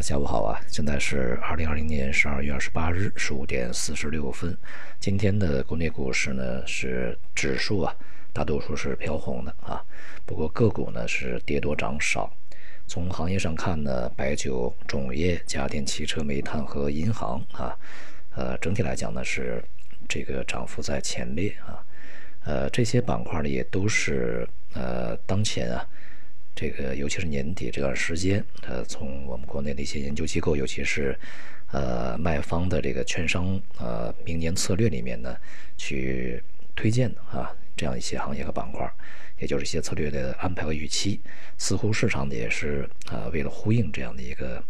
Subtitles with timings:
[0.00, 0.60] 下午好啊！
[0.68, 4.56] 现在是二零二零年十二月二十八日十五点四十六分。
[5.00, 7.92] 今天的国内股市呢是指数啊，
[8.32, 9.84] 大多数是飘红的啊。
[10.24, 12.32] 不过个股呢是跌多涨少。
[12.86, 17.76] 从行业上看呢，白酒、种业、家电、汽车、煤炭和银行啊，
[18.36, 19.62] 呃，整体来讲呢是
[20.08, 21.82] 这个涨幅在前列啊。
[22.44, 25.84] 呃，这些板块呢也都是呃当前啊。
[26.60, 31.16] 这个尤其是年底这段时间，呃，从我们国内的一些研究机构，尤其是
[31.70, 35.36] 呃卖方的这个券商，呃，明年策略里面呢，
[35.76, 36.42] 去
[36.74, 38.92] 推荐的啊，这样一些行业和板块，
[39.38, 41.20] 也就是一些策略的安排和预期，
[41.58, 44.60] 似乎市场也是啊，为了呼应这样的一个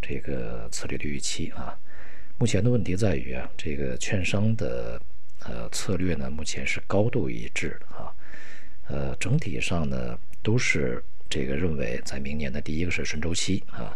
[0.00, 1.78] 这个策略的预期啊。
[2.38, 4.98] 目前的问题在于啊，这个券商的
[5.44, 8.16] 呃策略呢，目前是高度一致的啊，
[8.88, 11.04] 呃，整体上呢都是。
[11.30, 13.94] 这个认为，在明年的第一个是顺周期啊，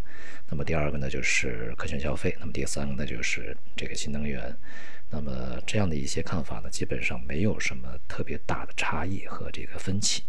[0.51, 4.55] 那么第二个呢就是可选消费，那么第三个呢就是这个新能源，
[5.09, 10.23] 那么这样的一些看法呢，基本上没有什么特别大的差异和这个分歧。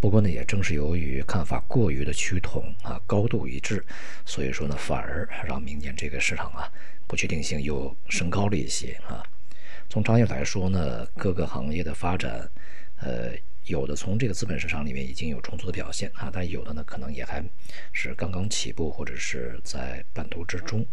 [0.00, 3.84] 不过呢，也正是由于看法过于的趋同啊，高度一致，
[4.26, 6.68] 所以说呢，反而让明年这个市场啊
[7.06, 9.22] 不确定性又升高了一些啊。
[9.88, 12.50] 从长远来说呢，各个行业的发展，
[13.00, 13.32] 呃。
[13.66, 17.42] 有的从这个资本市场里面已经有充足的表现啊，但有的呢可能也还
[17.92, 20.86] 是刚刚起步或者是在半途之中。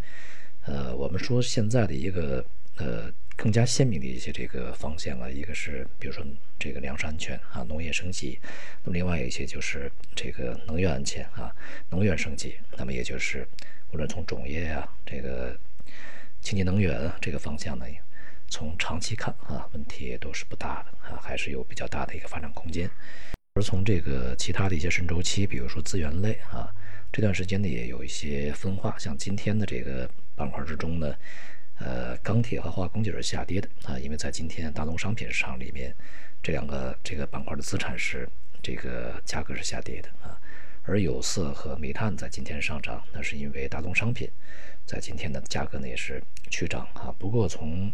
[0.63, 2.45] 呃，我们说现在的一个
[2.78, 6.23] 呃更加鲜明的一些这个方向啊，一个是比如说
[6.59, 8.38] 这个粮食安全啊，农业升级；
[8.83, 11.53] 那么另外一些就是这个能源安全啊，
[11.89, 12.56] 能源升级。
[12.78, 13.45] 那么也就是
[13.91, 15.58] 无论从种业啊，这个
[16.41, 17.85] 清洁能源这个方向呢。
[18.52, 22.88] 从长期看啊，问题也都是不大的啊，还是有比较大的一个发展空间。
[23.55, 26.69] 而从这个其他的一些顺周期，比如说资源类啊，
[27.13, 28.94] 这段时间呢也有一些分化。
[28.99, 31.16] 像今天的这个板块之中呢，
[31.79, 35.95] 呃，钢铁和化工就是下跌的啊，因为在今天大宗商品市场里面，
[36.44, 38.28] 这两个这个板块的资产是
[38.62, 40.38] 这个价格是下跌的啊。
[40.83, 44.29] 而有色和煤炭在今天上涨，那是因为大宗商品
[44.85, 47.13] 在今天的价格呢也是趋涨啊。
[47.18, 47.91] 不过从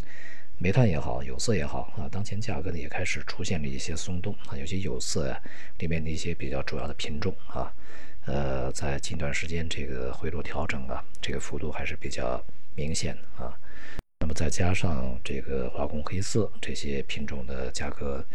[0.60, 5.40] 煤炭也好，有色也好啊，当前价格呢也开始出现了一些松动啊，有些有色呀
[5.78, 7.72] 里面的一些比较主要的品种啊，
[8.26, 13.56] 呃，在近段时间这个回落调整啊，这个幅度还是比较明显的啊。
[14.18, 18.26] 那么再加上这个化工黑色这些品种的价格，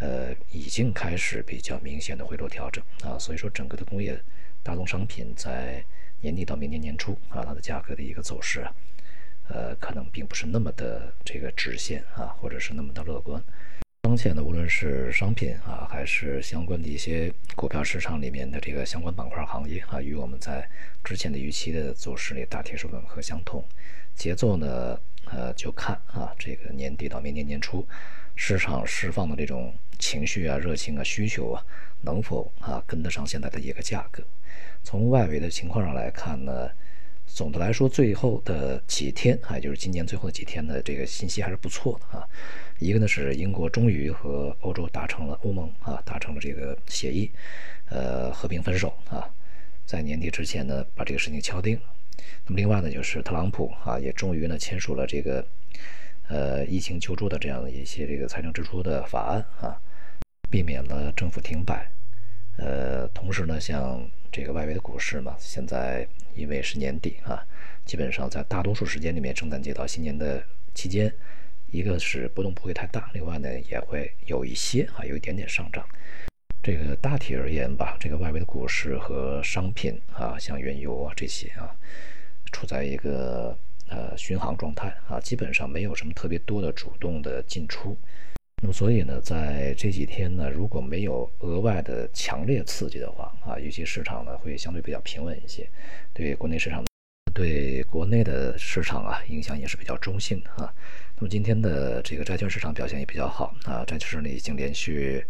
[0.00, 4.20] 呃，已经开始比较明显的回落调整啊，所以说整个的工业
[4.64, 5.84] 大宗商品在
[6.20, 8.74] 年底到明年年初啊，它的价格的一个走势啊。
[9.52, 13.42] 呃，可能并不是那么的这个直线啊，或者是那么的乐观。
[14.02, 20.66] 当前呢，无论是商品啊，还是相关的一些股票市场里面的这个相关板块行业啊，与我们在
[21.04, 23.62] 之前的预期的走势里大体是吻合相同。
[24.14, 27.86] 节奏呢，呃，就看啊，这个年底到明年年初，
[28.36, 31.64] 市场释放的这种情绪啊、热情啊、需求啊，
[32.02, 34.22] 能否啊跟得上现在的一个价格？
[34.82, 36.70] 从外围的情况上来看呢？
[37.34, 42.26] 总的来说，最后的几天啊，就是今年最后的几天的这个信息还是不错的啊。
[42.78, 47.30] 一个呢是英国终于和欧洲达成了欧盟啊达成了这个协议，
[47.88, 49.28] 呃，和平分手啊，
[49.86, 51.78] 在年底之前呢把这个事情敲定。
[52.46, 55.46] 那么另外呢就是特朗普啊也终于呢签署了这个
[56.28, 59.80] 呃疫情救助的这样的一些这个财政支出的法案啊，
[60.50, 61.90] 避免了政府停摆。
[62.60, 66.06] 呃，同时呢像这个外围的股市嘛，现在。
[66.36, 67.44] 因为是年底啊，
[67.84, 70.40] 基本上在大多数时间里面，圣诞节到新年的
[70.74, 71.12] 期间，
[71.72, 75.84] 一个是波动不会太大，另外呢也会有一些啊有一点点上涨。
[76.62, 81.74] 这个大体而言吧，这个外围的股市和商品啊，像原油啊这些啊，
[82.52, 87.98] 处在一个呃巡航状态啊，基本上没有什么特别多的主动的进出。
[88.62, 95.66] 那么所以呢，在这几天呢，如果没有额外的强烈刺激的话啊，预期市场呢会相对比较平稳一些，
[96.12, 96.84] 对国内市场，
[97.32, 100.70] 对国内的市场啊影响也是比较中性的啊。
[101.16, 105.24] 那么今天的这个债券市场表现也比较好啊，债券市场已经连续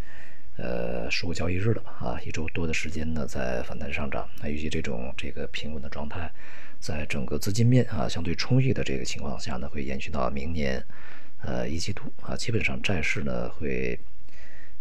[0.57, 4.29] 呃十五个交易日了啊，一周多的时间呢在反弹上涨。
[4.43, 6.29] 那预计这种这个平稳的状态，
[6.81, 10.85] 在整个资金面啊相对充裕的这个情况下呢，会延续到明年。
[11.43, 13.99] 呃，一季度啊，基本上债市呢会，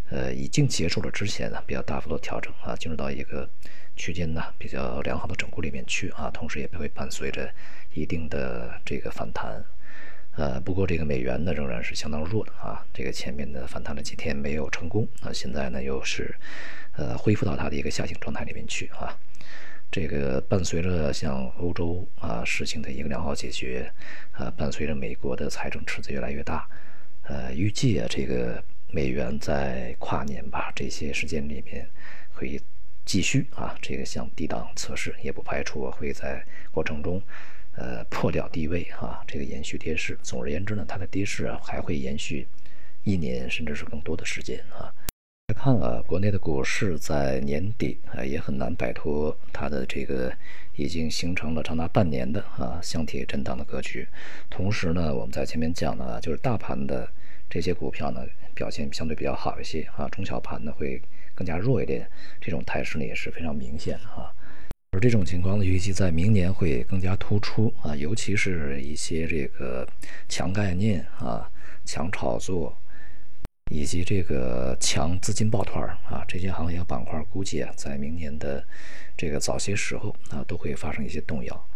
[0.10, 3.50] 呃，已经结束了之前呢比较大幅度调整啊，进入到一个
[3.96, 7.50] 区间呢比较良好的整固里面去啊，同时也会伴随着
[7.94, 9.64] 一定的这个反弹。
[10.36, 16.36] 呃，不过这个美元呢仍然是相当弱的啊，这个前面的反弹了几天没有成功啊，现在呢又是
[16.94, 19.18] 呃恢复到它的一个下行状态里面去啊。
[19.92, 23.92] 这个伴随着像欧洲啊事情的一个良好解决，
[24.32, 26.70] 啊，伴随着美国的财政赤字越来越大，
[27.24, 31.90] 呃，预计啊这个美元在跨年吧这些时间里面
[32.32, 32.62] 会
[33.04, 37.20] 继续啊这个向低档测试，也不排除会在过程中
[37.74, 40.16] 呃破掉低位啊这个延续跌势。
[40.22, 42.48] 总而言之呢，它的跌势啊还会延续
[43.04, 44.94] 一年甚至是更多的时间啊。
[45.62, 50.32] 看啊，国内的股市在年底啊也很难摆脱它的这个
[50.78, 54.08] 已经形成了长达半年的啊箱体震荡的格局。
[54.50, 57.06] 同时呢，我们在前面讲的，就是大盘的
[57.50, 58.22] 这些股票呢
[58.56, 61.02] 表现相对比较好一些啊，中小盘呢会
[61.36, 62.10] 更加弱一点，
[62.40, 64.32] 这种态势呢也是非常明显的啊。
[64.92, 69.86] 而这种情况呢，预计在明年会更加突出啊，尤其是一些这个
[70.30, 71.52] 强概念啊、
[71.84, 72.74] 强炒作。
[73.70, 78.66] 以及这个强资金抱团啊，这些行业板块估计啊，在明年的
[79.16, 81.70] 这个早些时候啊，都会发生一些动摇。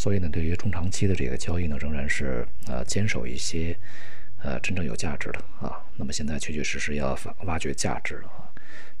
[0.00, 3.78] 所以呢，对于中长期的这个交易呢，仍然是呃坚守一些
[4.42, 5.84] 呃真正有价值的啊。
[5.96, 8.48] 那么现在确确实实要挖掘价值了啊，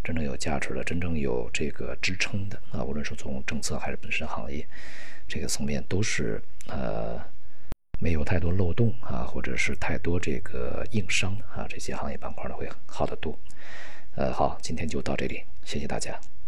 [0.04, 4.68] 真正有价值的、真正有这个支撑的啊，无论是从政策还是本身行业
[5.26, 7.32] 这个层面，都是呃。
[7.98, 13.38] 没有太多漏洞啊，或者是太多这个硬伤啊，这些行业板块呢会好得多。
[14.16, 16.18] 呃，好，今天就到这里，谢谢大家。